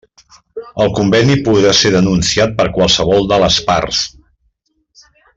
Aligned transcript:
El 0.85 0.89
conveni 0.99 1.35
podrà 1.49 1.73
ser 1.79 1.91
denunciat 1.97 2.55
per 2.61 2.67
qualsevol 2.79 3.29
de 3.33 3.39
les 3.47 3.59
parts. 3.71 4.01